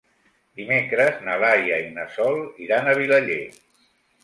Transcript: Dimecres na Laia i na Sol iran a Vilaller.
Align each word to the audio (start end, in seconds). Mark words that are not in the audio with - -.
Dimecres 0.61 1.19
na 1.27 1.35
Laia 1.43 1.77
i 1.89 1.93
na 1.99 2.07
Sol 2.17 2.41
iran 2.67 2.89
a 2.95 2.99
Vilaller. 3.03 3.41